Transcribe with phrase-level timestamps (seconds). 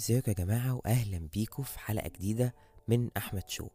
[0.00, 2.54] ازيكم يا جماعة واهلا بيكم في حلقة جديدة
[2.88, 3.68] من أحمد show.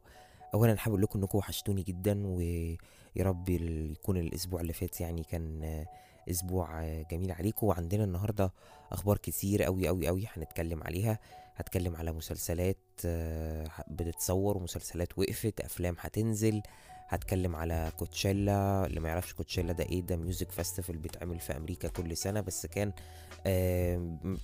[0.54, 2.78] اولا حابب أقول لكم إنكم وحشتوني جدا ويا
[3.20, 5.86] رب يكون الأسبوع اللي فات يعني كان
[6.30, 7.68] أسبوع جميل عليكم.
[7.68, 8.54] وعندنا النهاردة
[8.92, 11.20] أخبار كتير قوي قوي قوي هنتكلم عليها.
[11.56, 16.62] هتكلم على مسلسلات آه، بتتصور ومسلسلات وقفت أفلام هتنزل.
[17.08, 21.88] هتكلم على Coachella اللي ما يعرفش Coachella ده إيه ده music festival بيتعمل في أمريكا
[21.88, 22.92] كل سنة بس كان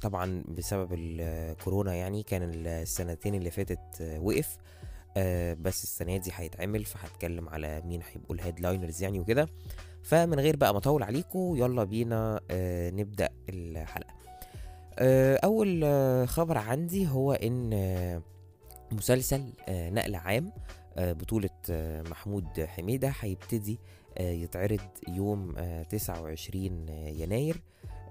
[0.02, 4.58] طبعا بسبب الكورونا يعني كان السنتين اللي فاتت آه، وقف
[5.18, 9.48] آه، بس السنة دي هيتعمل فهتكلم على مين هيبقوا الهيدلاينرز يعني وكده.
[10.04, 14.14] فمن غير بقى ما أطول عليكم يلا بينا آه، نبدأ الحلقة.
[15.00, 18.22] آه، أول آه، خبر عندي هو إن آه،
[18.92, 20.52] مسلسل نقل عام
[20.98, 23.80] بطولة آه، محمود حميدة هيبتدي
[24.18, 27.62] آه، يتعرض يوم آه، 29 يناير.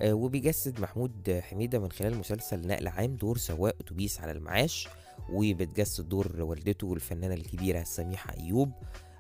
[0.03, 4.89] آه، وبيجسد محمود حميدة من خلال مسلسل نقل عام دور سواق أتوبيس على المعاش
[5.33, 8.73] وبتجسد دور والدته الفنانة الكبيرة سميحة أيوب.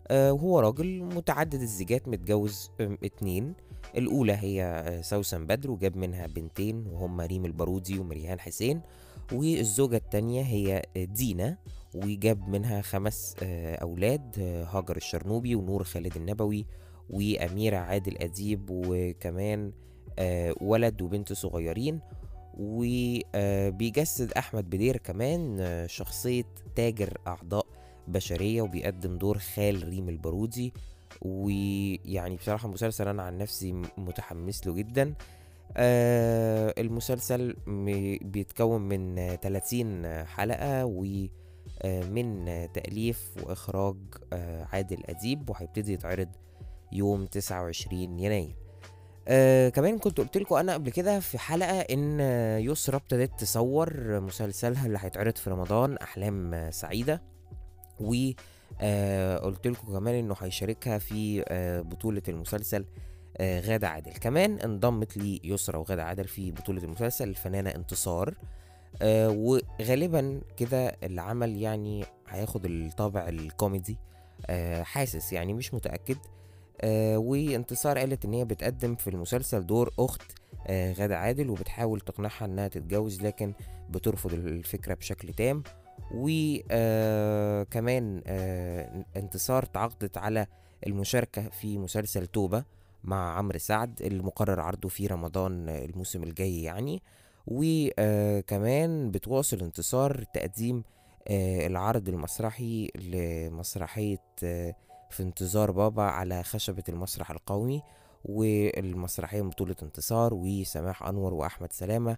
[0.08, 3.54] آه، وهو راجل متعدد الزيجات متجوز اتنين.
[3.96, 8.80] الأولى هي آه، سوسن بدر وجاب منها بنتين وهم ريم البارودي ومريهان حسين.
[9.32, 11.56] والزوجة التانية هي آه، دينا.
[11.94, 16.66] وجاب منها خمس آه، أولاد آه، هاجر الشرنوبي ونور خالد النبوي
[17.10, 19.72] وأميرة عادل أديب وكمان
[20.18, 22.00] آه، ولد وبنت صغيرين
[22.54, 26.44] وبيجسد أحمد بدير كمان شخصية
[26.76, 27.66] تاجر أعضاء
[28.08, 30.72] بشرية وبيقدم دور خال ريم البارودي
[31.22, 35.14] ويعني بصراحة مسلسل أنا عن نفسي متحمس له جدا.
[36.78, 37.56] المسلسل
[38.22, 40.84] بيتكون من آه، 30 حلقة
[41.84, 43.96] ومن تأليف وإخراج
[44.32, 46.28] آه، عادل أديب وهيبتدي يتعرض
[46.92, 48.56] يوم 29 يناير.
[49.28, 52.20] آه كمان كنت قلت لكم أنا قبل كده في حلقة إن
[52.60, 57.22] يسرا ابتدت تصور مسلسلها اللي هيتعرض في رمضان أحلام سعيدة
[58.00, 58.14] و
[58.80, 62.84] آه قلت لكم كمان إنه هيشاركها في آه بطولة المسلسل
[63.36, 64.12] آه غادة عادل.
[64.12, 68.34] كمان انضمت لي يسرا وغادة عادل في بطولة المسلسل الفنانة انتصار.
[69.02, 73.98] آه وغالبا كده العمل يعني هياخد الطابع الكوميدي
[74.46, 76.16] آه حاسس يعني مش متأكد.
[76.80, 80.22] آه وانتصار قالت إن هي بتقدم في المسلسل دور أخت
[80.66, 83.52] آه غادة عادل وبتحاول تقنعها إنها تتجوز لكن
[83.90, 85.62] بترفض الفكرة بشكل تام.
[86.14, 88.22] وكمان
[89.16, 90.46] انتصار تعاقدت على
[90.86, 92.64] المشاركة في مسلسل توبة
[93.04, 97.02] مع عمرو سعد اللي مقرر عرضه في رمضان آه، الموسم الجاي يعني.
[97.46, 100.84] وكمان بتواصل انتصار تقديم
[101.28, 104.74] آه، العرض المسرحي لمسرحية آه،
[105.10, 107.82] في انتظار بابا على خشبة المسرح القومي
[108.24, 112.16] والمسرحية بطولة انتصار وسماح أنور وأحمد سلامة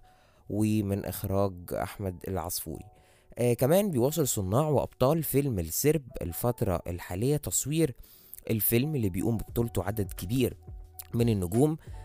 [0.49, 2.85] ومن إخراج أحمد العصفوري.
[3.37, 7.95] آه كمان بيواصل صناع وأبطال فيلم السرب الفترة الحالية تصوير
[8.49, 10.57] الفيلم اللي بيقوم ببطولته عدد كبير
[11.13, 11.71] من النجوم.
[11.71, 12.02] آه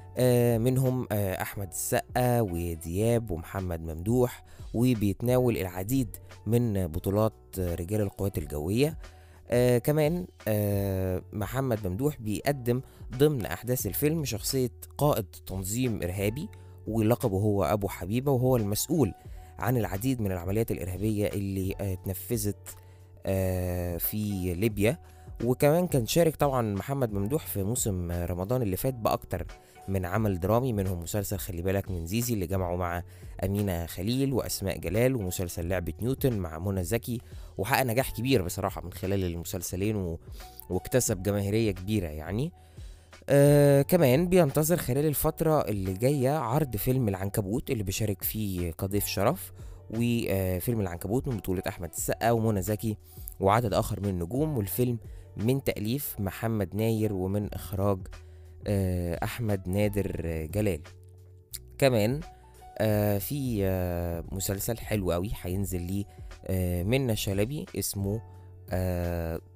[0.58, 8.98] منهم آه أحمد السقا ودياب ومحمد ممدوح وبيتناول العديد من بطولات آه، رجال القوات الجوية.
[9.50, 12.80] آه كمان آه محمد ممدوح بيقدم
[13.16, 16.48] ضمن أحداث الفيلم شخصية قائد تنظيم إرهابي
[16.86, 19.14] ولقبه هو أبو حبيبة وهو المسؤول
[19.58, 22.76] عن العديد من العمليات الإرهابية اللي آه اتنفذت
[23.26, 24.98] آه في ليبيا.
[25.44, 29.46] وكمان كان شارك طبعا محمد ممدوح في موسم آه، رمضان اللي فات بأكتر
[29.88, 33.02] من عمل درامي منهم مسلسل خلي بالك من زيزي اللي جمعه مع
[33.44, 37.20] أمينة خليل وأسماء جلال ومسلسل لعبة نيوتن مع منى زكي
[37.58, 40.18] وحقق نجاح كبير بصراحة من خلال المسلسلين و...
[40.70, 42.52] واكتسب جماهيرية كبيرة يعني.
[43.28, 49.52] آه كمان بينتظر خلال الفترة اللي جاية عرض فيلم العنكبوت اللي بيشارك فيه كضيف شرف
[49.90, 52.96] وفيلم العنكبوت من بطولة أحمد السقا ومنى زكي
[53.40, 54.98] وعدد آخر من النجوم والفيلم
[55.36, 57.98] من تأليف محمد ناير ومن إخراج
[58.66, 60.22] آه أحمد نادر
[60.54, 60.80] جلال.
[61.78, 62.20] كمان
[62.78, 66.04] آه في آه مسلسل حلو قوي هينزل ليه
[66.46, 68.20] آه منة شلبي اسمه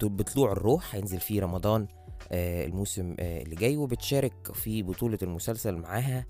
[0.03, 0.95] بطلوع الروح.
[0.95, 1.87] هينزل فيه رمضان
[2.33, 6.27] الموسم اللي جاي وبتشارك في بطولة المسلسل معاها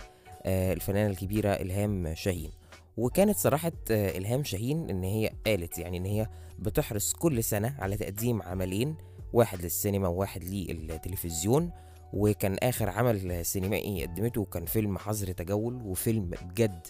[0.47, 2.51] الفنانة الكبيرة إلهام شاهين.
[2.97, 6.27] وكانت صراحة إلهام شاهين إن هي قالت يعني إن هي
[6.59, 8.97] بتحرص كل سنة على تقديم عملين
[9.33, 11.71] واحد للسينما وواحد للتلفزيون
[12.13, 16.87] وكان آخر عمل سينمائي قدمته كان فيلم حظر تجول وفيلم بجد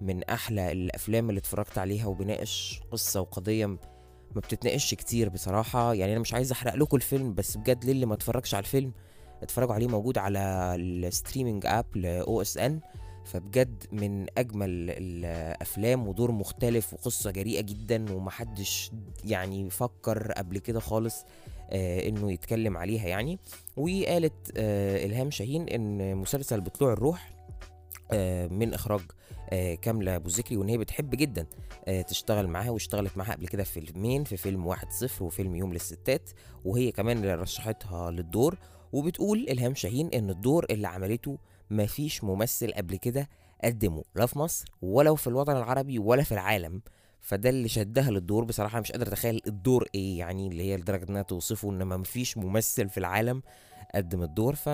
[0.00, 5.94] من أحلى الأفلام اللي اتفرجت عليها وبيناقش قصة وقضية ما بتتناقش كتير بصراحة.
[5.94, 8.92] يعني أنا مش عايز أحرق لكم الفيلم بس بجد للي ما اتفرجش على الفيلم
[9.42, 10.38] اتفرجوا عليه موجود على
[10.78, 12.80] ال streaming app OSN
[13.24, 18.90] فبجد من أجمل الأفلام ودور مختلف وقصة جريئة جدا ومحدش
[19.24, 21.24] يعني فكر قبل كده خالص
[21.72, 23.38] إنه يتكلم عليها يعني.
[23.76, 27.30] وقالت آه إلهام شاهين إن مسلسل بطلوع الروح
[28.12, 29.00] آه من إخراج
[29.50, 31.46] آه كاملة أبو ذكري وإن هي بتحب جدا
[31.88, 35.72] آه تشتغل معاها واشتغلت معاها قبل كده في فيلمين في فيلم واحد صفر وفيلم يوم
[35.72, 36.30] للستات
[36.64, 38.58] وهي كمان اللي رشحتها للدور.
[38.92, 41.38] وبتقول إلهام شاهين إن الدور اللي عملته
[41.70, 43.28] مفيش ممثل قبل كده
[43.64, 46.82] قدمه لا في مصر ولا في الوطن العربي ولا في العالم.
[47.24, 48.80] فده اللي شدها للدور بصراحة.
[48.80, 52.88] مش قادر أتخيل الدور إيه يعني اللي هي لدرجة إنها توصفه ان ما مفيش ممثل
[52.88, 53.42] في العالم
[53.94, 54.54] قدم الدور.
[54.54, 54.70] ف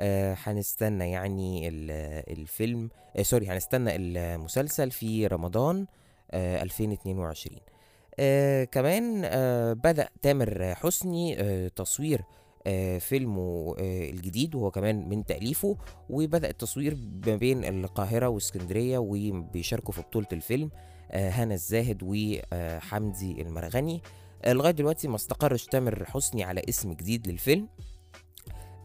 [0.00, 5.86] آه، هنستنى يعني ال- الفيلم آه سوري هنستنى المسلسل في رمضان
[6.30, 7.58] آه 2022
[8.18, 12.20] آه كمان آه بدأ تامر حسني آه تصوير
[12.66, 15.76] آه فيلمه آه الجديد وهو كمان من تأليفه.
[16.10, 16.96] وبدأ التصوير
[17.26, 20.70] ما بين القاهرة واسكندرية وبيشاركوا في بطولة الفيلم.
[21.14, 24.02] هنا الزاهد وحمدي المرغني.
[24.44, 27.68] آه لغاية دلوقتي ما استقرش تامر حسني على اسم جديد للفيلم.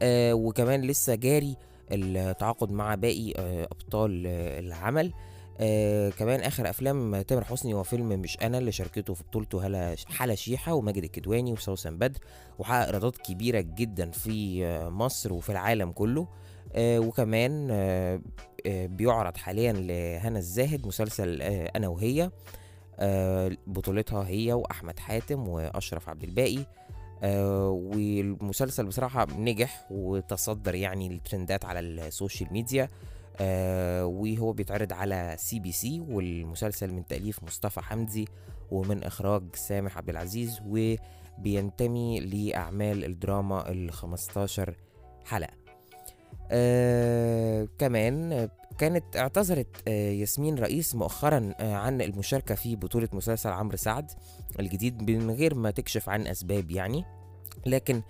[0.02, 1.58] آه وكمان لسه جاري
[1.92, 5.14] التعاقد مع باقي آه أبطال آه العمل.
[5.62, 10.36] آه كمان آخر أفلام تامر حسني هو فيلم مش أنا اللي شاركته في بطولته حلا
[10.36, 12.20] شيحة وماجد الكدواني وسوسن بدر
[12.60, 16.22] وحقق إيرادات كبيرة جدا في آه مصر وفي العالم كله.
[16.22, 16.28] آه
[16.75, 18.21] وكمان آه
[18.66, 22.31] آه بيعرض حاليا لهنا الزاهد مسلسل آه أنا وهي.
[23.00, 26.66] آه بطولتها هي وأحمد حاتم وأشرف عبد الباقي.
[27.24, 32.89] آه والمسلسل بصراحة نجح وتصدر يعني ال trends ات على السوشيال ميديا.
[33.42, 38.27] آه وهو بيتعرض على CBC والمسلسل من تأليف مصطفى حمدي
[38.71, 44.75] ومن إخراج سامح عبد العزيز وبينتمي لأعمال الدراما ال 15
[45.25, 45.69] حلقة.
[46.51, 53.78] آه كمان كانت اعتذرت آه ياسمين رئيس مؤخرا آه عن المشاركة في بطولة مسلسل عمرو
[53.78, 54.12] سعد
[54.60, 57.06] الجديد من غير ما تكشف عن أسباب يعني.
[57.66, 58.01] لكن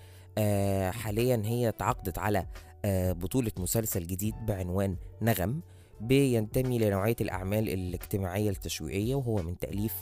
[0.92, 2.46] حاليا هي تعاقدت على
[3.14, 5.62] بطولة مسلسل جديد بعنوان نغم
[6.02, 9.94] بينتمي لنوعية الأعمال الاجتماعية التشويقية وهو من تأليف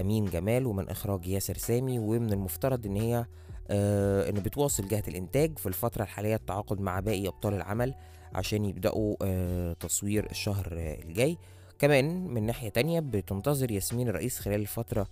[0.00, 3.26] أمين جمال ومن إخراج ياسر سامي ومن المفترض إن هي
[3.72, 7.94] آه إن بتواصل جهة الإنتاج في الفترة الحالية التعاقد مع باقي أبطال العمل
[8.34, 11.38] عشان يبدأوا آه تصوير الشهر آه الجاي.
[11.78, 15.06] كمان من ناحية تانية بتنتظر ياسمين الرئيس خلال الفترة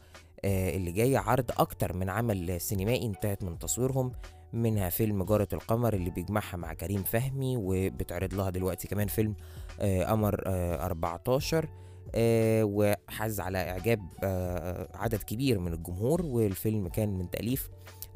[0.45, 4.13] آه اللي جاية عرض أكتر من عمل سينمائي انتهت من تصويرهم
[4.53, 9.35] منها فيلم جارة القمر اللي بيجمعها مع كريم فهمي وبتعرض لها دلوقتي كمان فيلم
[9.81, 11.69] آه قمر آه 14
[12.15, 17.69] آه وحاز على إعجاب آه عدد كبير من الجمهور والفيلم كان من تأليف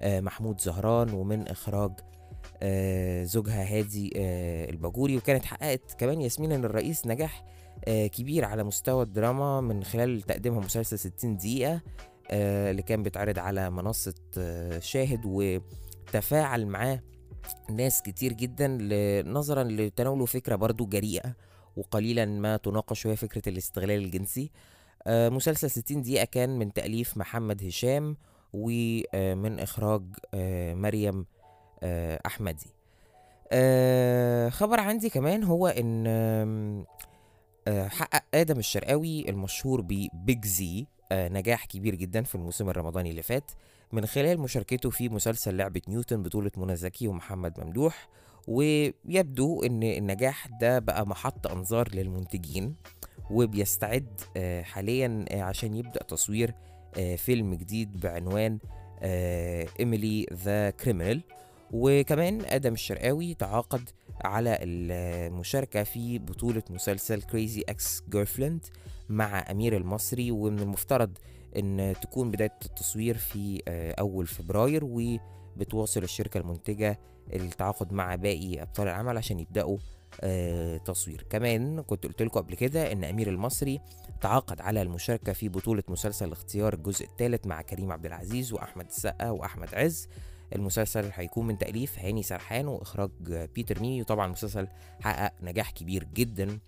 [0.03, 1.93] محمود زهران ومن إخراج
[2.63, 5.17] آه زوجها هادي آه الباجوري.
[5.17, 7.45] وكانت حققت كمان ياسمين إن الرئيس نجاح
[7.85, 11.81] آه كبير على مستوى الدراما من خلال تقديمها مسلسل 60 دقيقة
[12.31, 17.01] آه اللي كان بيتعرض على منصة آه شاهد وتفاعل معاه
[17.71, 18.79] ناس كتير جدا
[19.31, 21.35] نظرا لتناوله فكرة برضو جريئة
[21.77, 24.51] وقليلا ما تناقش وهي فكرة الاستغلال الجنسي.
[25.07, 28.17] آه مسلسل 60 دقيقة كان من تأليف محمد هشام
[28.55, 30.03] ومن إخراج
[30.35, 31.27] آه مريم
[31.83, 32.67] آه أحمدي.
[33.53, 36.85] آه خبر عندي كمان هو إن
[37.69, 43.51] حقق آدم الشرقاوي المشهور ببيج زي نجاح كبير جدا في الموسم الرمضاني اللي فات
[43.93, 48.09] من خلال مشاركته في مسلسل لعبة نيوتن بطولة منى زكي ومحمد ممدوح.
[48.49, 52.75] ويبدو إن النجاح ده بقى محط أنظار للمنتجين
[53.31, 54.21] وبيستعد
[54.63, 56.55] حاليا عشان يبدأ تصوير
[57.17, 58.59] فيلم جديد بعنوان
[59.81, 61.23] Emily the Criminal
[61.73, 63.89] وكمان آدم الشرقاوي تعاقد
[64.25, 68.67] على المشاركة في بطولة مسلسل Crazy Ex-Girlfriend
[69.09, 70.31] مع أمير المصري.
[70.31, 71.19] ومن المفترض
[71.57, 76.99] إن تكون بداية التصوير في آه، أول فبراير وبتواصل الشركة المنتجة
[77.33, 79.81] التعاقد مع باقي أبطال العمل عشان يبدأوا آه،
[80.85, 81.27] تصوير.
[81.31, 83.81] كمان كنت قلت لكم قبل كده إن أمير المصري
[84.21, 89.31] تعاقد على المشاركة في بطولة مسلسل اختيار الجزء الثالث مع كريم عبد العزيز وأحمد السقا
[89.31, 90.09] وأحمد عز.
[90.55, 93.11] المسلسل هيكون من تأليف هاني سرحان وإخراج
[93.55, 94.01] بيتر ميمي.
[94.01, 94.69] وطبعا المسلسل
[95.01, 96.59] حقق نجاح كبير جدا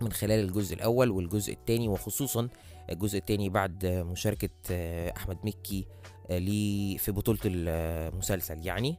[0.00, 2.48] من خلال الجزء الأول والجزء الثاني وخصوصا
[2.90, 5.86] الجزء الثاني بعد مشاركة آه، أحمد مكي
[6.30, 8.66] آه، في بطولة المسلسل.
[8.66, 8.98] يعني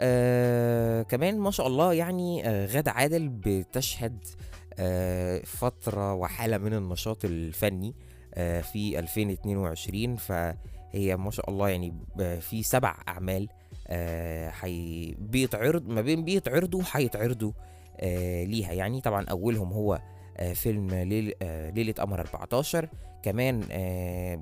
[0.00, 4.24] آه كمان ما شاء الله يعني آه غادة عادل بتشهد
[4.78, 7.94] آه فترة وحالة من النشاط الفني
[8.34, 13.48] آه في 2022 فهي ما شاء الله يعني ب- في سبع أعمال
[13.88, 17.52] آه حي بيتعرض ما بين بيتعرضوا هيتعرضوا
[18.00, 18.72] آه ليها.
[18.72, 20.00] يعني طبعا أولهم هو
[20.40, 22.88] آه، فيلم ليل- آه، ليلة قمر 14
[23.22, 24.40] كمان آه،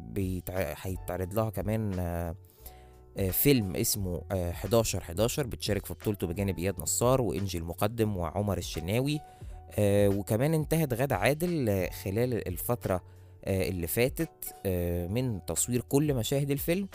[0.82, 2.34] هيتعرض لها كمان آه، آه،
[3.30, 9.20] فيلم اسمه آه، 11 11 بتشارك في بطولته بجانب إياد نصار وانجي المقدم وعمر الشناوي.
[9.78, 13.02] آه، وكمان انتهت غادة عادل آه، خلال الفترة
[13.44, 16.88] آه، اللي فاتت آه، من تصوير كل مشاهد الفيلم.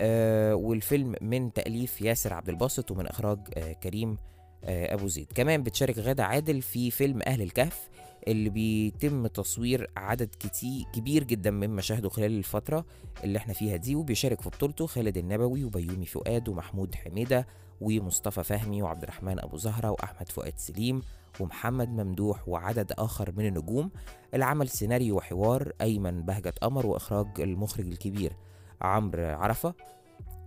[0.00, 4.16] آه، والفيلم من تأليف ياسر عبد الباسط ومن إخراج آه، كريم
[4.64, 5.26] آه، أبو زيد.
[5.34, 7.88] كمان بتشارك غادة عادل في فيلم أهل الكهف
[8.28, 12.84] اللي بيتم تصوير عدد كتير كبير جدا من مشاهده خلال الفترة
[13.24, 17.46] اللي إحنا فيها دي وبيشارك في بطولته خالد النبوي وبيومي فؤاد ومحمود حميدة
[17.80, 21.02] ومصطفى فهمي وعبد الرحمن أبو زهرة وأحمد فؤاد سليم
[21.40, 23.90] ومحمد ممدوح وعدد آخر من النجوم.
[24.34, 28.32] العمل سيناريو وحوار أيمن بهجت قمر وإخراج المخرج الكبير
[28.80, 29.74] عمرو عرفة.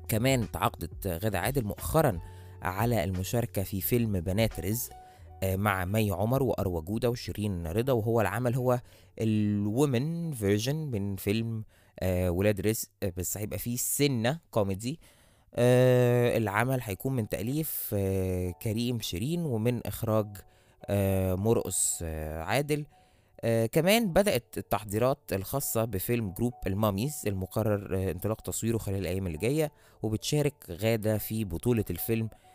[0.08, 2.20] كمان تعاقدت غادة عادل مؤخرا
[2.62, 4.99] على المشاركة في فيلم بنات رزق
[5.44, 8.80] مع مي عمر وأروى جودة وشيرين رضا وهو العمل هو
[9.22, 11.64] ال women version من فيلم
[12.00, 12.88] آه، ولاد رزق.
[13.04, 15.00] آه، بس هيبقى فيه سنة كوميدي.
[15.56, 20.28] آه، العمل هيكون من تأليف آه، كريم شيرين ومن إخراج
[20.86, 22.86] آه، مرقس آه، عادل.
[23.44, 29.38] آه كمان بدأت التحضيرات الخاصة بفيلم جروب الماميز المقرر آه انطلاق تصويره خلال الأيام اللي
[29.38, 29.72] جاية
[30.04, 32.49] وبتشارك غادة في بطولة الفيلم آه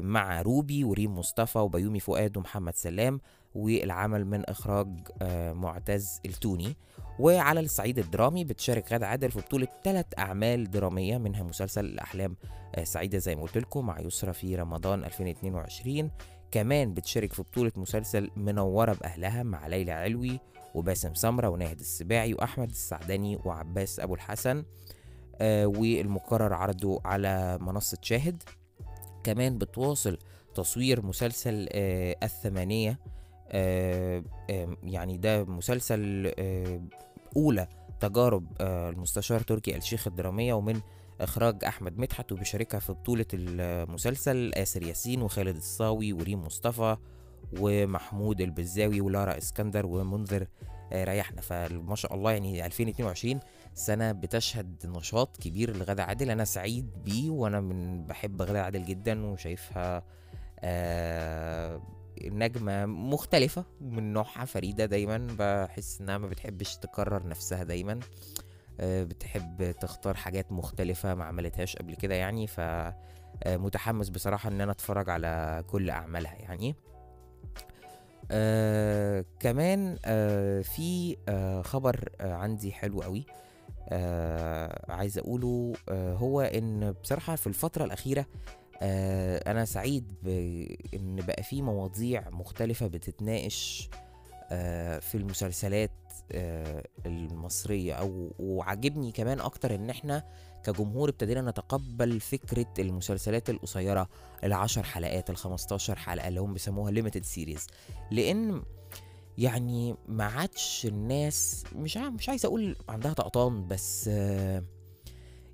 [0.00, 3.20] مع روبي وريم مصطفى وبيومي فؤاد ومحمد سلام
[3.54, 4.88] والعمل من إخراج
[5.22, 6.76] آه معتز التوني.
[7.18, 12.36] وعلى الصعيد الدرامي بتشارك غادة عادل في بطولة ثلاث أعمال درامية منها مسلسل أحلام
[12.74, 16.10] آه سعيدة زي ما قلت لكم مع يسرا في رمضان 2022
[16.50, 20.40] كمان بتشارك في بطولة مسلسل منورة بأهلها مع ليلى علوي
[20.74, 24.64] وباسم سمرة وناهد السباعي وأحمد السعدني وعباس أبو الحسن.
[25.40, 28.42] آه والمقرر عرضه على منصة شاهد.
[29.26, 30.18] كمان بتواصل
[30.54, 32.98] تصوير مسلسل آه الثمانية
[33.50, 36.32] آه آه يعني ده مسلسل
[37.36, 37.68] أولى
[38.00, 40.80] تجارب المستشار تركي الشيخ الدرامية ومن
[41.20, 46.96] إخراج أحمد مدحت وبيشاركها في بطولة المسلسل آسر ياسين وخالد الصاوي وريم مصطفى
[47.60, 50.46] ومحمود البزاوي ولارا إسكندر ومنذر
[50.92, 51.40] ريحنا.
[51.40, 53.40] فما شاء الله يعني 2022
[53.76, 59.26] سنة بتشهد نشاط كبير لغادة عادل أنا سعيد بيه وأنا من بحب غادة عادل جدا
[59.26, 60.02] وشايفها
[60.60, 61.82] آه
[62.24, 68.00] نجمة مختلفة من نوعها فريدة دايما بحس إنها ما بتحبش تكرر نفسها دايما
[68.80, 72.92] آه، بتحب تختار حاجات مختلفة ما عملتهاش قبل كده يعني ف آه،
[73.46, 76.76] متحمس بصراحة إن أنا أتفرج على كل أعمالها يعني.
[78.30, 83.26] آه كمان آه في آه خبر آه عندي حلو قوي.
[83.88, 88.26] آه عايز أقوله آه هو إن بصراحة في الفترة الأخيرة
[88.82, 93.88] آه أنا سعيد بإن بقى في مواضيع مختلفة بتتناقش
[94.50, 95.90] آه في المسلسلات
[96.32, 100.22] آه المصرية أو وعجبني كمان أكتر إن إحنا
[100.64, 104.08] كجمهور ابتدينا نتقبل فكرة المسلسلات القصيرة
[104.44, 107.66] العشر حلقات الخمستاشر حلقة اللي هم بيسموها limited series.
[108.10, 108.62] لأن
[109.38, 114.10] يعني ما عادش الناس مش عا- مش عايز أقول عندها طقطان بس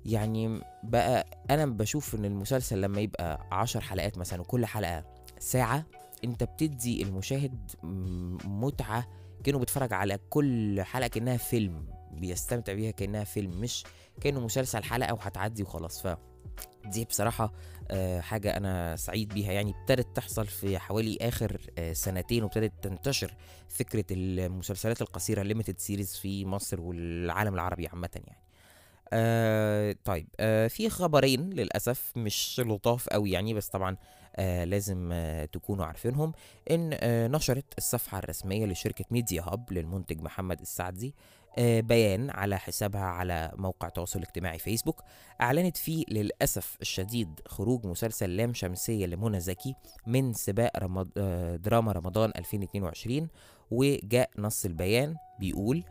[0.05, 5.05] يعني بقى أنا بشوف إن المسلسل لما يبقى عشر حلقات مثلا وكل حلقة
[5.39, 5.85] ساعة
[6.23, 9.07] أنت بتدي المشاهد م- متعة
[9.43, 13.83] كأنه بيتفرج على كل حلقة كأنها فيلم بيستمتع بيها كأنها فيلم مش
[14.21, 16.17] كأنه مسلسل حلقة وهتعدي وخلاص ف
[16.85, 17.53] دي بصراحة
[17.91, 19.51] آه، حاجة أنا سعيد بيها.
[19.51, 23.33] يعني ابتدت تحصل في حوالي آخر آه، سنتين وابتدت تنتشر
[23.69, 28.39] فكرة المسلسلات القصيرة limited series في مصر والعالم العربي عامة يعني.
[29.13, 33.97] آه طيب آه في خبرين للأسف مش لطاف قوي يعني بس طبعا
[34.35, 36.31] آه لازم آه تكونوا عارفينهم.
[36.71, 41.15] إن آه نشرت الصفحة الرسمية لشركة ميديا هاب للمنتج محمد السعدي
[41.57, 45.01] بيان على حسابها على موقع التواصل الاجتماعي فيسبوك.
[45.41, 49.75] أعلنت فيه للأسف الشديد خروج مسلسل لام شمسية لمنى زكي
[50.07, 51.09] من سباق رمض...
[51.17, 53.27] آه دراما رمضان 2022
[53.71, 55.83] وجاء نص البيان بيقول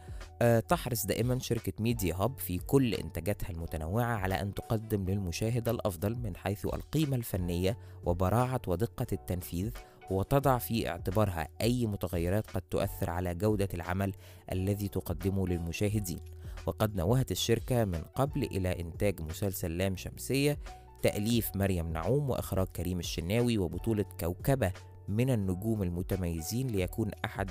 [0.43, 6.17] آه، تحرص دائما شركة ميديا هاب في كل إنتاجاتها المتنوعة على أن تقدم للمشاهد الأفضل
[6.17, 9.71] من حيث القيمة الفنية وبراعة ودقة التنفيذ
[10.11, 14.13] وتضع في اعتبارها أي متغيرات قد تؤثر على جودة العمل
[14.53, 16.19] الذي تقدمه للمشاهدين.
[16.67, 20.59] وقد نوهت الشركة من قبل إلى إنتاج مسلسل لام شمسية
[21.03, 24.73] تأليف مريم نعوم وإخراج كريم الشناوي وبطولة كوكبة
[25.09, 27.51] من النجوم المتميزين ليكون أحد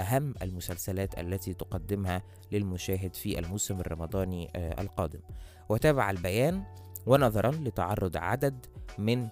[0.00, 5.20] أهم المسلسلات التي تقدمها للمشاهد في الموسم الرمضاني آه، القادم.
[5.68, 6.62] وتابع البيان
[7.06, 8.66] ونظرا لتعرض عدد
[8.98, 9.28] من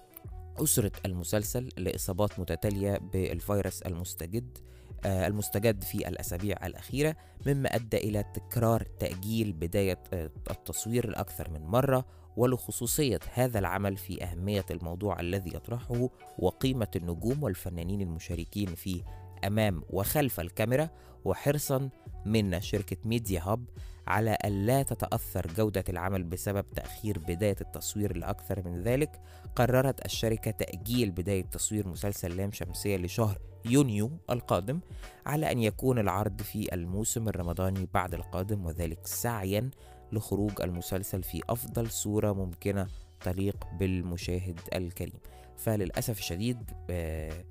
[0.59, 4.57] أسرة المسلسل لإصابات متتالية بالفيروس المستجد
[5.05, 11.61] آه، المستجد في الأسابيع الأخيرة مما أدى إلى تكرار تأجيل بداية آه، التصوير لأكثر من
[11.61, 12.05] مرة
[12.37, 16.09] ولخصوصية هذا العمل في أهمية الموضوع الذي يطرحه
[16.39, 19.03] وقيمة النجوم والفنانين المشاركين فيه
[19.43, 20.89] أمام وخلف الكاميرا
[21.25, 21.89] وحرصا
[22.25, 23.65] من شركة ميديا هاب
[24.07, 29.21] على ألا تتأثر جودة العمل بسبب تأخير بداية التصوير لأكثر من ذلك
[29.55, 34.79] قررت الشركة تأجيل بداية تصوير مسلسل لام شمسية لشهر يونيو القادم
[35.25, 39.69] على أن يكون العرض في الموسم الرمضاني بعد القادم وذلك سعيا
[40.11, 42.87] لخروج المسلسل في أفضل صورة ممكنة
[43.21, 45.19] تليق بالمشاهد الكريم.
[45.57, 47.43] فللأسف الشديد آه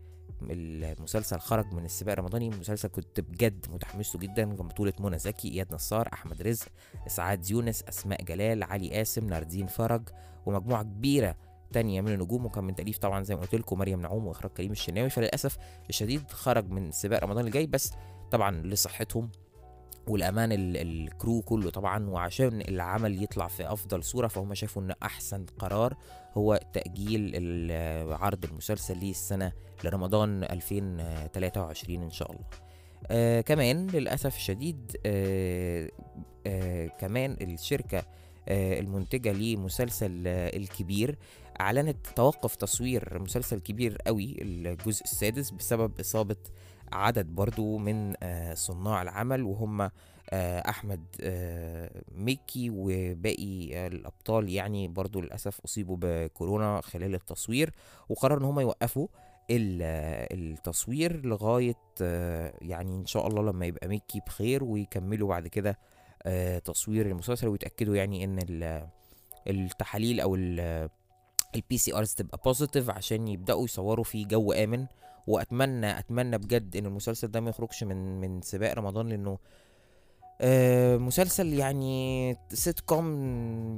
[0.43, 5.75] المسلسل خرج من السباق الرمضاني مسلسل كنت بجد متحمس جدا كان بطولة منى زكي إياد
[5.75, 6.67] نصار أحمد رزق
[7.07, 10.09] إسعاد يونس أسماء جلال علي قاسم ناردين فرج
[10.47, 11.37] ومجموعة كبيرة
[11.73, 14.73] تانية من النجوم وكان من تأليف طبعا زي ما قلت لكم مريم نعوم وإخراج كريم
[14.73, 15.11] الشناوي.
[15.11, 15.57] فللأسف
[15.89, 17.93] الشديد خرج من سباق رمضان اللي جاي بس
[18.31, 19.31] طبعا لصحتهم
[20.09, 25.47] والأمان ال- الكرو كله طبعا وعشان العمل يطلع في أفضل صورة فهم شافوا إن أحسن
[25.59, 25.97] قرار
[26.35, 27.33] هو تأجيل
[28.13, 29.53] عرض المسلسل للسنة
[29.85, 32.45] لرمضان 2023 إن شاء الله.
[33.11, 35.91] آه كمان للأسف الشديد آه
[36.47, 37.99] آه كمان الشركة
[38.49, 41.19] آه المنتجة لمسلسل آه الكبير
[41.61, 46.37] أعلنت توقف تصوير مسلسل كبير قوي الجزء السادس بسبب إصابة
[46.93, 49.91] عدد برضو من آه صناع العمل وهم آه
[50.69, 57.71] أحمد آه مكي وباقي الأبطال يعني برضو للأسف أصيبوا بكورونا خلال التصوير
[58.09, 59.09] وقرروا إن هم يوقفوا
[59.51, 59.83] ال-
[60.53, 61.75] التصوير لغاية
[62.63, 65.79] يعني إن شاء الله لما يبقى مكي بخير ويكملوا بعد كده
[66.65, 68.89] تصوير المسلسل ويتأكدوا يعني إن ال-
[69.47, 74.87] التحاليل أو ال PCRs تبقى positive عشان يبدأوا يصوروا في جو آمن.
[75.27, 79.39] وأتمنى أتمنى بجد إن المسلسل ده ما يخرجش من من سباق رمضان لأنه
[80.41, 83.05] آه مسلسل يعني سيت كوم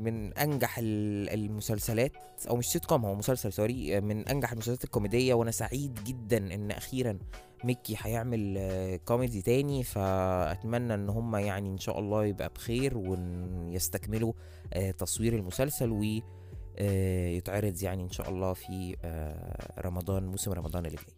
[0.05, 2.13] من أنجح ال- المسلسلات
[2.51, 6.55] أو مش سيت كوم هو مسلسل sorry آه، من أنجح المسلسلات الكوميدية وأنا سعيد جدا
[6.55, 7.19] إن أخيرا
[7.65, 9.83] ميكي هيعمل آه، كوميدي تاني.
[9.85, 14.33] فأتمنى إن هم يعني إن شاء الله يبقى بخير ويستكملوا
[14.73, 16.05] آه، تصوير المسلسل و
[16.79, 21.18] آه، يتعرض يعني إن شاء الله في آه، رمضان موسم رمضان اللي جاي.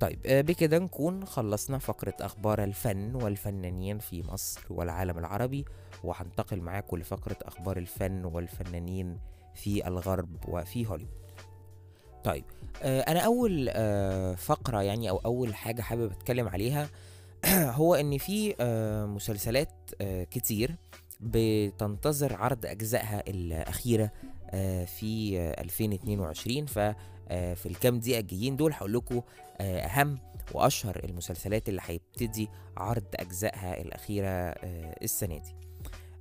[0.00, 5.64] طيب آه، بكده نكون خلصنا فقرة أخبار الفن والفنانين في مصر والعالم العربي
[6.04, 9.18] وهنتقل معاكم لفقرة أخبار الفن والفنانين
[9.54, 11.12] في الغرب وفي هوليوود.
[12.24, 12.44] طيب
[12.82, 16.88] آه، أنا أول آه، فقرة يعني أو أول حاجة حابب أتكلم عليها
[17.80, 18.54] هو إن في
[19.08, 19.90] مسلسلات
[20.30, 20.76] كتير
[21.20, 24.10] بتنتظر عرض أجزائها الأخيرة
[24.86, 26.78] في آه، 2022 ف
[27.28, 29.22] في الكام دقيقة الجايين دول هقول لكم
[29.60, 30.18] آه، أهم
[30.52, 35.54] وأشهر المسلسلات اللي هيبتدي عرض أجزائها الأخيرة آه، السنة دي.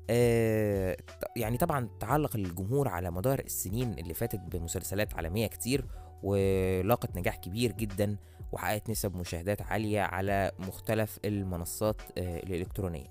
[0.10, 0.98] آه،
[1.36, 5.86] يعني طبعا تعلق الجمهور على مدار السنين اللي فاتت بمسلسلات عالمية كتير
[6.24, 8.18] ولاقت نجاح كبير جدا
[8.52, 13.08] وحققت نسب مشاهدات عالية على مختلف المنصات آه، الإلكترونية.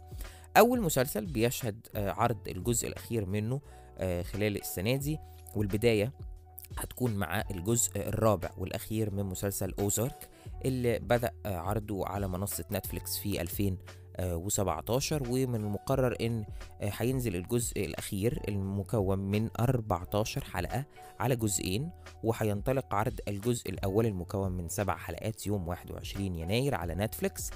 [0.56, 3.60] أول مسلسل بيشهد آه، عرض الجزء الأخير منه
[3.98, 5.18] آه، خلال السنة دي
[5.56, 6.12] والبداية
[6.78, 10.28] هتكون مع الجزء الرابع والأخير من مسلسل أوزارك
[10.64, 16.44] اللي بدأ عرضه على منصة نتفليكس في 2017 ومن المقرر إن
[16.80, 20.84] هينزل الجزء الأخير المكون من 14 حلقة
[21.20, 21.90] على جزئين
[22.22, 27.50] وهينطلق عرض الجزء الأول المكون من سبع حلقات يوم 21 يناير على نتفليكس.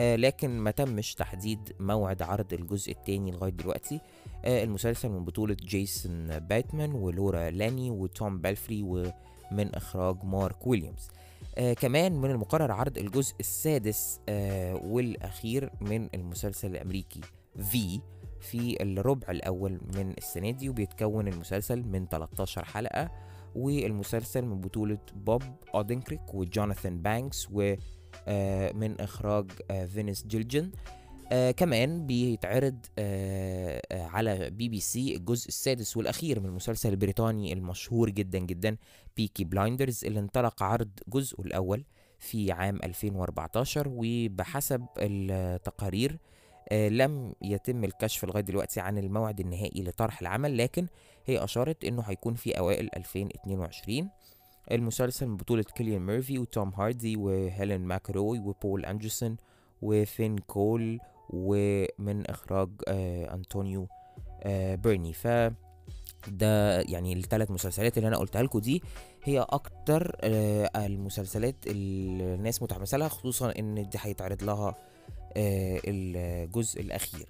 [0.00, 4.00] لكن ما تمش تحديد موعد عرض الجزء الثاني لغاية دلوقتي.
[4.44, 11.08] آه، المسلسل من بطولة جيسون باتمان ولورا ليني وتوم بيلفري ومن إخراج مارك ويليامز.
[11.58, 17.20] آه كمان من المقرر عرض الجزء السادس آه والأخير من المسلسل الأمريكي
[17.62, 18.00] في
[18.40, 23.10] في الربع الأول من السنة دي وبيتكون المسلسل من 13 حلقة
[23.54, 25.42] والمسلسل من بطولة بوب
[25.74, 27.48] أودنكيرك وجوناثان بانكس
[28.26, 30.70] ومن إخراج آه فينس جيليجان.
[31.32, 37.52] آه كمان بيتعرض آه آه على بي بي سي الجزء السادس والأخير من المسلسل البريطاني
[37.52, 38.76] المشهور جدا جدا
[39.16, 41.84] Peaky Blinders اللي انطلق عرض جزءه الأول
[42.18, 46.18] في عام 2014 وبحسب التقارير
[46.68, 50.86] آه لم يتم الكشف لغاية دلوقتي عن الموعد النهائي لطرح العمل لكن
[51.26, 54.10] هي أشارت إنه هيكون في أوائل 2022
[54.72, 59.36] المسلسل من بطولة كيليان ميرفي وتوم هاردي وهيلين ماكروري وبول أندرسون
[59.82, 60.98] وفين كول
[61.30, 63.88] ومن إخراج آه أنطونيو
[64.42, 65.12] آه بيرن.
[65.12, 65.26] ف
[66.28, 68.82] ده يعني الثلاث مسلسلات اللي أنا قلتها لكم دي.
[69.24, 74.74] هي أكتر آه، المسلسلات اللي الناس متحمسة لها خصوصا إن دي هيتعرض لها
[75.36, 77.28] آه، الجزء الأخير.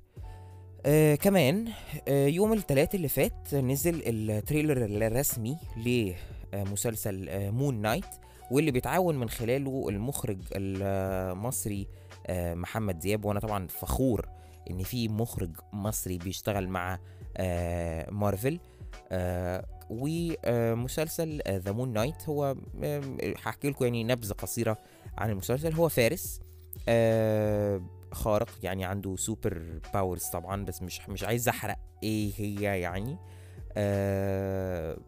[0.87, 1.69] آه كمان
[2.09, 8.05] آه يوم الثلاث اللي فات نزل ال trailer الرسمي لمسلسل آه Moon Knight
[8.51, 11.89] واللي بيتعاون من خلاله المخرج المصري
[12.27, 13.25] آه محمد دياب.
[13.25, 14.29] وأنا طبعا فخور
[14.71, 16.99] إن في مخرج مصري بيشتغل مع
[17.37, 18.61] آه مارفل.
[19.13, 23.03] آه ومسلسل the Moon Knight هو آه،
[23.45, 24.79] هحكي لكم يعني نبذة قصيرة
[25.19, 25.73] عن المسلسل.
[25.75, 26.41] هو فارس
[26.89, 27.81] آه
[28.13, 33.17] خارق يعني عنده super powers طبعا بس مش مش عايز أحرق إيه هي يعني.
[33.77, 34.99] آه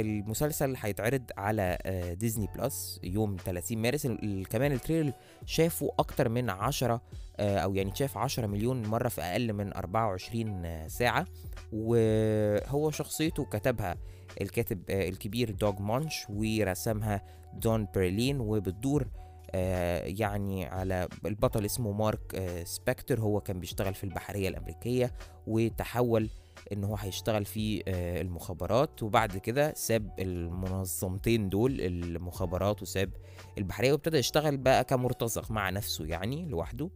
[0.00, 4.06] المسلسل هيتعرض على آه ديزني بلس يوم 30 مارس.
[4.50, 5.12] كمان ال trailer
[5.46, 7.00] شافه أكتر من 10
[7.36, 11.26] آه أو يعني شاف 10 مليون مرة في أقل من 24 ساعة.
[11.72, 13.96] وهو شخصيته كتبها
[14.40, 17.22] الكاتب آه الكبير دوغ مانش ورسمها
[17.54, 18.40] دون برلين.
[18.40, 19.08] وبتدور
[19.50, 23.20] آه، يعني على البطل اسمه مارك آه، سبكتر.
[23.20, 25.12] هو كان بيشتغل في البحرية الأمريكية
[25.46, 26.28] وتحول
[26.72, 29.02] إن هو هيشتغل في آه، المخابرات.
[29.02, 33.10] وبعد كده ساب المنظمتين دول المخابرات وساب
[33.58, 36.90] البحرية وابتدى يشتغل بقى كمرتزق مع نفسه يعني لوحده.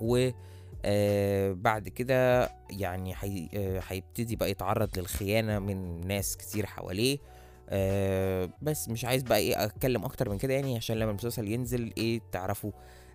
[0.00, 0.30] و
[0.84, 3.14] آه بعد كده يعني
[3.54, 7.18] آه، هيبتدي بقى يتعرض للخيانة من ناس كتير حواليه.
[7.68, 11.92] آه بس مش عايز بقى إيه أتكلم أكتر من كده يعني عشان لما المسلسل ينزل
[11.98, 12.72] إيه تعرفوا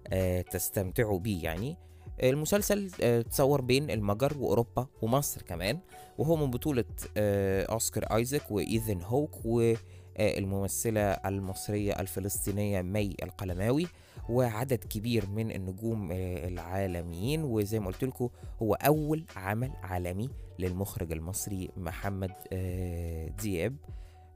[0.08, 1.78] آه تستمتعوا بيه يعني.
[2.24, 5.80] المسلسل آه، اتصور بين المجر وأوروبا ومصر كمان
[6.18, 6.86] وهو من بطولة
[7.18, 13.88] آه، أوسكار آيزاك وايثن هوك والممثلة المصرية الفلسطينية مي القلماوي
[14.30, 18.30] وعدد كبير من النجوم آه، العالميين وزي ما قلت لكم
[18.62, 23.76] هو أول عمل عالمي للمخرج المصري محمد آه، دياب.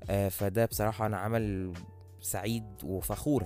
[0.10, 1.74] آه، فده بصراحة أنا عمل
[2.22, 3.44] سعيد وفخور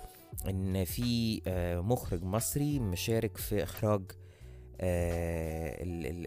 [0.49, 4.05] إن في آه، مخرج مصري مشارك في آه، ال-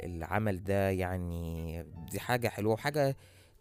[0.04, 3.16] العمل ده يعني دي حاجة حلوة وحاجة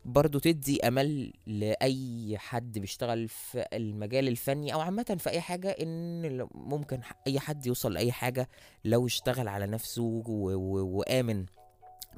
[0.06, 6.26] برضو تدي أمل لأي حد بيشتغل في المجال الفني أو عامة في أي حاجة إن
[6.26, 8.50] ل- ممكن أي حد يوصل لأي حاجة
[8.86, 10.22] لو اشتغل على نفسه و-
[10.56, 11.46] و- وآمن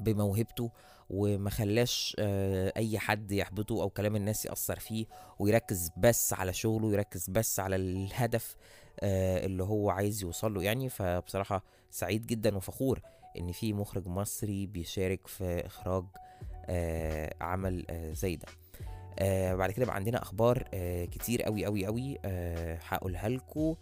[0.00, 0.70] بموهبته
[1.10, 5.06] وما خلاش آه، أي حد يحبطه أو كلام الناس يأثر فيه
[5.38, 8.58] ويركز بس على شغله ويركز بس على الهدف آه،
[9.02, 10.62] اللي هو عايز يوصل له.
[10.62, 13.00] يعني فبصراحة سعيد جدا وفخور
[13.38, 16.04] إن في مخرج مصري بيشارك في إخراج
[16.66, 18.46] آه، عمل آه، زي ده.
[19.18, 23.74] آه بعد كده بقى عندنا أخبار آه كتير قوي قوي قوي آه هقولها لكم.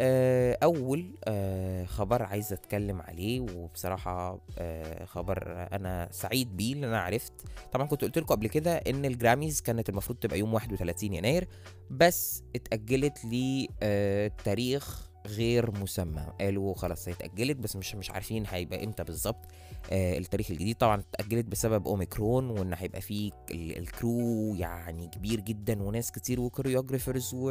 [0.00, 7.00] آه أول آه خبر عايز أتكلم عليه وبصراحة آه خبر أنا سعيد بيه لأن أنا
[7.00, 7.32] عرفت.
[7.72, 11.48] طبعا كنت قلت لكم قبل كده إن الجراميز كانت المفروض تبقى يوم 31 يناير
[11.90, 16.26] بس اتأجلت لتاريخ غير مسمى.
[16.40, 19.44] قالوا خلاص هي اتاجلت بس مش مش عارفين هيبقى إمتى بالظبط
[19.92, 20.76] التاريخ الجديد.
[20.76, 27.30] طبعا اتأجلت بسبب أوميكرون وإن هيبقى فيه ال- الكرو يعني كبير جدا وناس كتير وكوريوجرافرز
[27.34, 27.50] و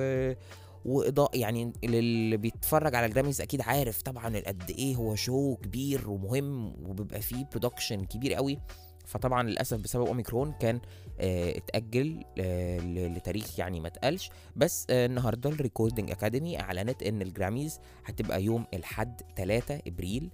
[0.85, 6.67] واضاءه يعني اللي بيتفرج على الجراميز أكيد عارف طبعا قد إيه هو show كبير ومهم
[6.89, 8.59] وبيبقى فيه production كبير قوي.
[9.05, 10.79] فطبعا للأسف بسبب أوميكرون كان
[11.19, 14.29] آه اتأجل آه لتاريخ يعني ما اتقالش.
[14.55, 20.29] بس آه النهارده ال Recording Academy أعلنت إن الجراميز هتبقى يوم الحد 3 إبريل.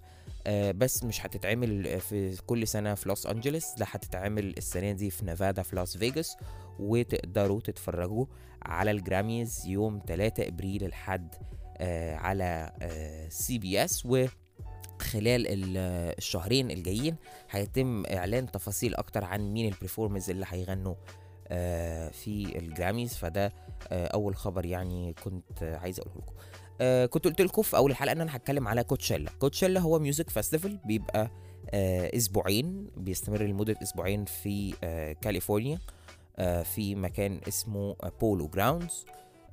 [0.47, 5.25] آه بس مش هتتعمل في كل سنة في لوس انجلوس لا هتتعمل السنة دي في
[5.25, 6.37] نيفادا في لاس فيجاس
[6.79, 8.25] وتقدروا تتفرجوا
[8.65, 11.35] على الجراميز يوم 3 إبريل الحد
[11.77, 12.71] آه على
[13.29, 17.15] سي بي اس وخلال ال- آه، الشهرين الجايين
[17.51, 20.95] هيتم إعلان تفاصيل أكتر عن مين ال performers اللي هيغنوا
[21.47, 23.13] آه في الجراميز.
[23.15, 23.53] فده
[23.91, 26.33] آه أول خبر يعني كنت عايز أقوله لكم.
[27.09, 30.77] كنت قلت لكم في أول الحلقة إن أنا هتكلم على كوتشيلا كوتشيلا هو music festival
[30.85, 31.31] بيبقى
[32.17, 34.71] أسبوعين بيستمر لمدة أسبوعين في
[35.21, 35.79] كاليفورنيا
[36.63, 39.05] في مكان اسمه آه، polo grounds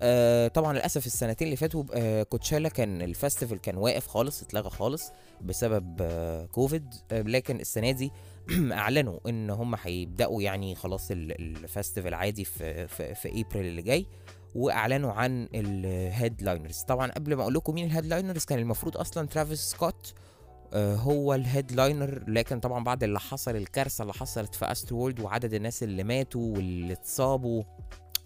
[0.02, 4.70] آه طبعا للأسف السنتين اللي فاتوا آه كوتشيلا كان ال festival كان واقف خالص اتلغى
[4.70, 5.10] خالص
[5.40, 6.94] بسبب آه كوفيد.
[7.12, 8.12] آه لكن السنة دي
[8.72, 13.82] أعلنوا إن هم هيبدأوا يعني خلاص ال- ال festival عادي في في, في ابريل اللي
[13.82, 14.06] جاي
[14.54, 19.26] وأعلنوا عن ال headliners طبعا قبل ما أقول لكم مين ال headliners كان المفروض أصلا
[19.28, 20.27] ترافيس سكوت آه،
[20.74, 25.82] هو ال headliner لكن طبعا بعد اللي حصل الكارثة اللي حصلت في Astroworld وعدد الناس
[25.82, 27.62] اللي ماتوا واللي اتصابوا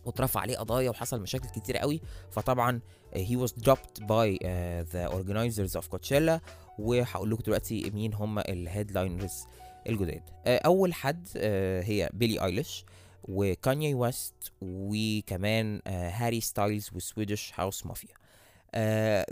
[0.05, 2.01] واترفع عليه قضايا وحصل مشاكل كتير قوي
[2.31, 2.81] فطبعا
[3.15, 6.41] was dropped by uh, the organizers of Coachella.
[6.79, 9.47] وهقول لكم دلوقتي مين هم ال headliners
[9.89, 10.23] الجداد.
[10.47, 12.85] آه، أول حد آه، هي بيلي آيليش
[13.25, 18.15] وكانيي ويست وكمان آه، هاري ستايلز وسويدش هاوس مافيا.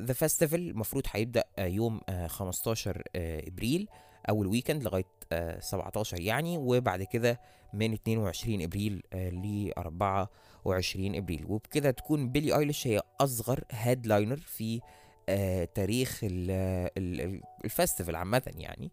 [0.01, 3.89] the festival المفروض هيبدأ آه، يوم آه، 15 آه، إبريل
[4.29, 7.41] أول weekend لغاية آه، 17 يعني وبعد كده
[7.75, 11.45] من 22 إبريل ل 24 إبريل.
[11.49, 14.81] وبكده تكون بيلي ايليش هي أصغر headliner في
[15.29, 16.51] آه، تاريخ ال-
[16.99, 18.91] ال- ال- ال festival عامة يعني.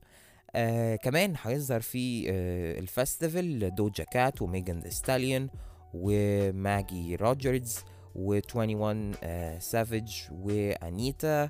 [0.56, 5.50] آه كمان هيظهر في آه ال festival دوجا كات وميجان ستاليون
[5.94, 7.80] وماجي روجرز
[8.18, 11.50] و21 آه سافيج وانيتا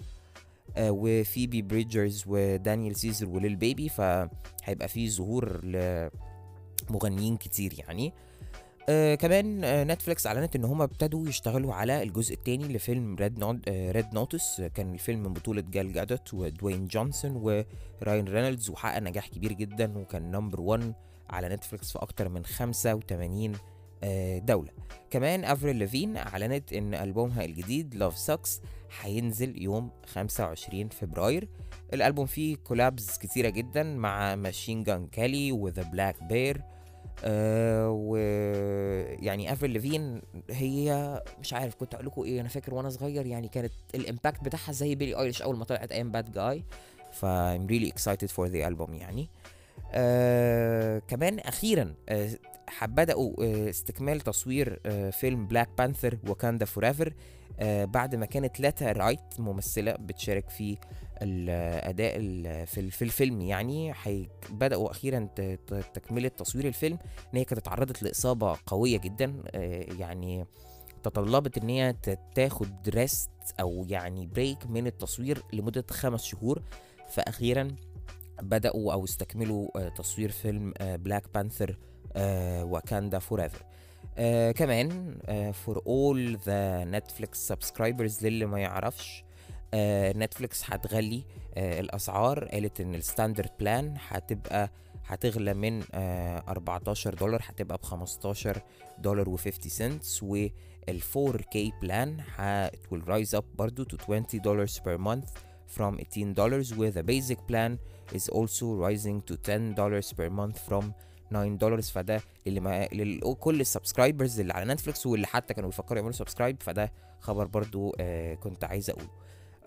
[0.80, 3.90] وفيبي بريدجرز ودانيال سيزر وليل بيبي.
[3.90, 8.14] فهيبقى في ظهور لمغنيين كتير يعني.
[8.90, 13.58] آه كمان آه نتفليكس أعلنت إن هم ابتدوا يشتغلوا على الجزء الثاني لفيلم Red Notice
[13.68, 19.28] آه Red Notice كان الفيلم من بطولة جال جادوت ودوين جونسون وراين رينولدز وحقق نجاح
[19.28, 20.94] كبير جدا وكان number 1
[21.30, 23.58] على نتفليكس في أكتر من 85 آه
[24.38, 24.70] دولة.
[25.10, 28.62] كمان أفريل ليفين أعلنت إن ألبومها الجديد Love Sux
[29.02, 31.48] هينزل يوم 25 فبراير.
[31.94, 36.62] الألبوم فيه collabs كتيرة جدا مع ماشين جان كيلي و Blackbear
[37.24, 38.16] آه و
[39.24, 43.48] يعني أفريل ليفين هي مش عارف كنت أقول لكم إيه أنا فاكر وأنا صغير يعني
[43.48, 46.64] كانت ال impact بتاعها زي بيلي ايليش أول ما طلعت أيام bad guy
[47.12, 49.22] ف I'm really excited for the album يعني.
[49.22, 49.57] آه
[51.08, 52.30] كمان أخيرا آه
[52.82, 57.14] بدأوا آه استكمال تصوير آه فيلم Black Panther Wakanda For
[57.60, 60.78] آه بعد ما كانت لاتيتيا رايت ممثلة بتشارك في
[61.22, 66.98] الأداء ال- في في الفيلم يعني حي بدأوا أخيرا ت- ت- تكملة تصوير الفيلم
[67.34, 70.46] إن هي كانت اتعرضت لإصابة قوية جدا آه يعني
[71.04, 71.96] تطلبت إن هي
[72.36, 73.30] تاخد rest
[73.60, 76.62] أو يعني break من التصوير لمدة خمس شهور
[77.10, 77.68] فأخيرا
[78.42, 81.78] بدأوا أو استكملوا آه، تصوير فيلم Black Panther
[82.64, 83.64] Wakanda Forever
[84.52, 85.18] كمان
[85.54, 89.24] for all the Netflix subscribers للي ما يعرفش
[90.16, 91.24] نتفليكس هتغلي
[91.58, 92.46] آه، الأسعار.
[92.46, 94.72] قالت إن ال standard plan هتبقى
[95.06, 98.62] هتغلى من آه، 14 دولار هتبقى ب 15
[99.00, 100.24] دولار و50 cents.
[100.24, 102.22] وال 4K plan
[102.74, 105.30] it will rise up برضو to 20 dollars per month.
[105.78, 107.78] From 18 dollars where the basic plan
[108.16, 110.84] is also rising to 10 dollars per month from
[111.32, 115.98] 9 دولار فده اللي ما لكل ال subscribers اللي على نتفليكس واللي حتى كانوا بيفكروا
[115.98, 119.10] يعملوا subscribe فده خبر برضو آه كنت عايز أقوله.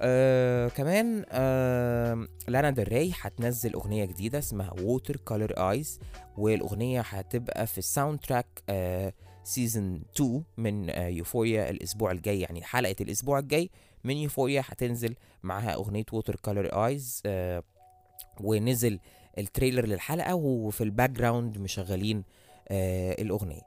[0.02, 6.00] آه كمان آه لانا ري هتنزل أغنية جديدة اسمها Watercolor Eyes
[6.36, 8.62] والأغنية هتبقى في ال soundtrack
[9.44, 13.70] season 2 من آه يوفوريا الأسبوع الجاي يعني حلقة الأسبوع الجاي.
[14.04, 17.22] من يوفوريا هتنزل معاها أغنية Watercolor Eyes
[18.40, 18.98] ونزل
[19.38, 22.24] ال trailer للحلقة وفي ال background مشغلين
[22.68, 23.60] آه الأغنية.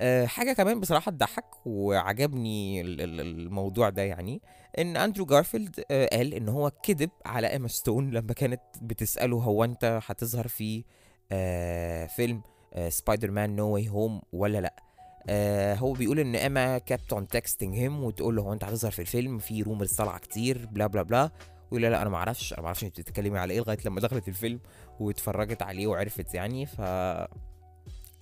[0.00, 4.42] آه حاجة كمان بصراحة تضحك وعجبني ال- ال- الموضوع ده يعني
[4.78, 9.64] إن أندرو جارفيلد آه قال إن هو كذب على ايما ستون لما كانت بتسأله هو
[9.64, 10.84] أنت هتظهر في
[11.32, 12.42] آه فيلم
[12.74, 14.85] آه Spider-Man No Way Home ولا لأ.
[15.28, 18.98] آه هو بيقول إن إيما kept on texting him وتقول له هو أنت هتظهر في
[19.02, 21.30] الفيلم في rumors طالعة كتير بلا بلا بلا
[21.70, 24.28] ويقول لا أنا ما أعرفش أنا ما أعرفش أنت بتتكلمي على إيه لغاية لما دخلت
[24.28, 24.60] الفيلم
[25.00, 26.66] واتفرجت عليه وعرفت يعني.
[26.66, 26.78] ف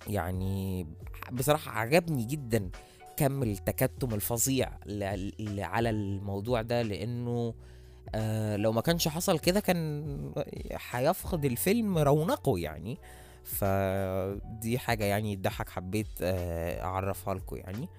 [0.07, 0.87] يعني
[1.31, 2.69] بصراحة عجبني جدا
[3.17, 4.69] كم التكتم الفظيع
[5.57, 7.53] على الموضوع ده لأنه
[8.15, 10.05] آه لو ما كانش حصل كده كان
[10.91, 12.97] هيفقد الفيلم رونقه يعني.
[13.45, 17.89] فدي حاجة يعني تضحك حبيت آه أعرفها لكم يعني.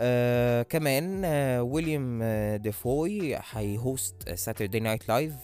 [0.00, 5.34] آه كمان آه ويليام آه ديفوي هي host Saturday Night Live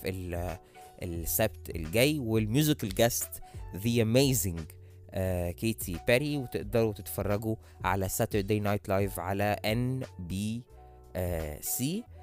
[1.02, 3.30] السبت الجاي وال musical guest
[3.76, 4.60] the amazing
[5.56, 10.62] كيتي بيري وتقدروا تتفرجوا على Saturday Night Live على NB
[11.60, 12.17] سي آه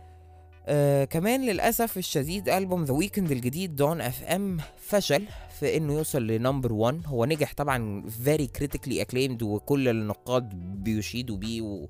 [1.10, 5.24] كمان للأسف الشديد ألبوم The Weeknd الجديد Dawn FM فشل
[5.60, 10.50] في إنه يوصل ل number 1 هو نجح طبعا very critically acclaimed وكل النقاد
[10.84, 11.88] بيشيدوا بيه و...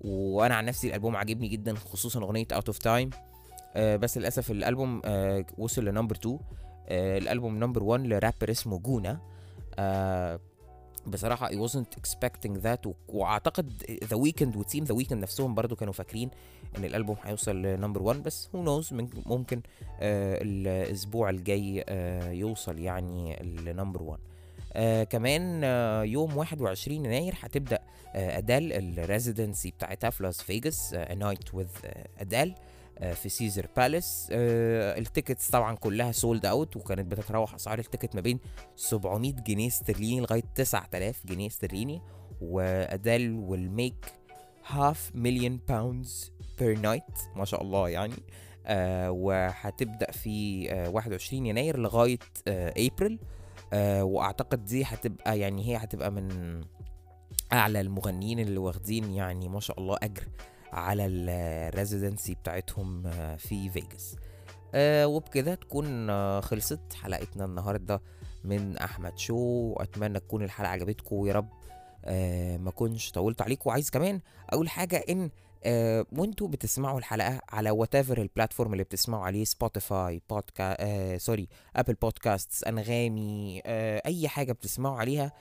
[0.00, 3.10] وأنا عن نفسي الألبوم عاجبني جدا خصوصا أغنية Out of Time
[3.76, 6.38] بس للأسف الألبوم آه وصل ل number 2
[6.88, 9.20] آه الألبوم number 1 لرابر اسمه Gunna.
[9.78, 10.40] آه
[11.06, 12.92] بصراحة I wasn't expecting that و...
[13.08, 13.72] وأعتقد
[14.04, 16.30] The Weeknd و team The Weeknd نفسهم برضو كانوا فاكرين
[16.78, 18.92] إن الألبوم هيوصل ل number 1 بس who knows
[19.26, 19.62] ممكن
[20.00, 24.20] آه الأسبوع الجاي آه يوصل يعني ل number 1
[24.72, 27.78] آه كمان آه يوم 21 يناير هتبدأ
[28.14, 31.68] آه أدال ال residency بتاعتها في لاس فيجاس Night with
[32.18, 32.73] أدال آه،
[33.14, 38.14] في Caesars Palace آه، ال tickets طبعا كلها sold out وكانت بتتراوح أسعار ال ticket
[38.14, 38.38] ما بين
[38.76, 42.02] 700 جنيه استرليني لغاية 9000 جنيه استرليني
[42.40, 44.12] وأدال will make
[44.66, 47.02] half million pounds per night
[47.36, 48.14] ما شاء الله يعني.
[48.66, 53.18] آه وهتبدأ في آه 21 يناير لغاية آه ابريل
[53.72, 56.60] آه وأعتقد دي هتبقى يعني هي هتبقى من
[57.52, 60.22] أعلى المغنيين اللي واخدين يعني ما شاء الله أجر
[60.74, 64.16] على ال residency بتاعتهم آه، في فيجاس
[64.74, 68.02] آه وبكده تكون آه خلصت حلقتنا النهارده
[68.44, 69.36] من أحمد شو.
[69.36, 71.48] واتمنى تكون الحلقة عجبتكم ويا رب
[72.64, 75.30] ما كنتش طولت عليكم وعايز كمان أقول حاجة إن
[76.12, 81.94] وأنتوا بتسمعوا الحلقة على whatever ال platform اللي بتسمعوا عليه Spotify بودكا آه sorry Apple
[81.94, 83.62] Podcast أنغامي
[84.06, 85.32] أي حاجة بتسمعوا عليها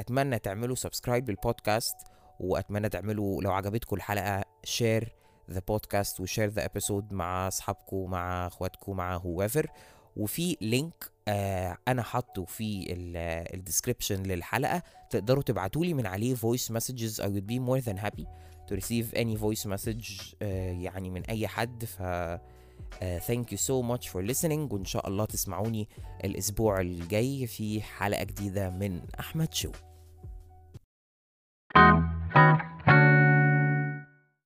[0.00, 1.96] أتمنى تعملوا subscribe للبودكاست
[2.40, 5.14] وأتمنى تعملوا لو عجبتكم الحلقة share
[5.50, 9.66] the podcast و share the episode مع أصحابكم مع أخواتكم مع whoever.
[10.16, 12.86] وفي link آه أنا حاطه في
[13.54, 14.82] ال description للحلقة.
[15.10, 18.26] تقدروا تبعتوا لي من عليه voice messages I would be more than happy
[18.68, 21.84] to receive any voice message آه يعني من أي حد.
[21.84, 22.02] ف
[22.86, 22.98] Uh,
[23.30, 24.72] thank you so much for listening.
[24.72, 25.88] وإن شاء الله تسمعوني
[26.24, 29.70] الأسبوع الجاي في حلقة جديدة من أحمد شو.
[32.34, 32.75] Thank you.